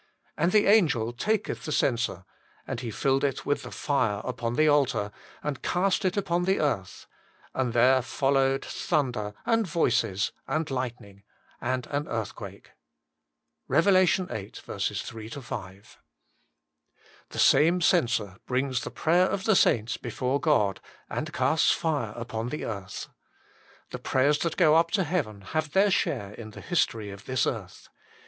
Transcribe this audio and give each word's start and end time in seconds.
And 0.35 0.51
the 0.51 0.65
angel 0.65 1.13
taketh 1.13 1.63
the 1.63 1.71
censer; 1.71 2.25
and 2.65 2.79
he 2.79 2.89
filled 2.89 3.23
it 3.23 3.45
with 3.45 3.61
the 3.61 3.69
fire 3.69 4.19
upon 4.23 4.55
the 4.55 4.67
altar, 4.67 5.11
and 5.43 5.61
cast 5.61 6.03
it 6.05 6.17
upon 6.17 6.45
the 6.45 6.59
earth: 6.59 7.05
and 7.53 7.71
there 7.71 8.01
followed 8.01 8.65
thunder, 8.65 9.35
and 9.45 9.67
voices, 9.67 10.31
and 10.47 10.71
lightning, 10.71 11.21
and 11.61 11.85
an 11.91 12.07
earthquake." 12.07 12.71
REV. 13.67 13.83
viii. 14.27 14.49
3 14.51 15.29
5. 15.29 15.97
The 17.29 17.37
same 17.39 17.79
censer 17.79 18.37
brings 18.47 18.81
the 18.81 18.89
prayer 18.89 19.27
of 19.27 19.43
the 19.43 19.55
saints 19.55 19.97
before 19.97 20.39
God 20.39 20.81
and 21.11 21.31
casts 21.31 21.69
fire 21.73 22.13
upon 22.15 22.49
the 22.49 22.65
earth. 22.65 23.05
The 23.91 23.99
prayers 23.99 24.39
that 24.39 24.57
go 24.57 24.73
up 24.73 24.89
to 24.97 25.03
heaven 25.03 25.41
have 25.41 25.73
their 25.73 25.91
share 25.91 26.33
in 26.33 26.49
the 26.49 26.61
history 26.61 27.11
of 27.11 27.25
this 27.25 27.45
earth. 27.45 27.89